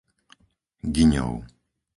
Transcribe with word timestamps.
Gyňov 0.93 1.33